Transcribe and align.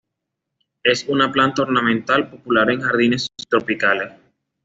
Es 0.81 1.05
una 1.09 1.31
planta 1.31 1.61
ornamental 1.61 2.27
popular 2.27 2.71
en 2.71 2.81
jardines 2.81 3.27
subtropicales. 3.37 4.11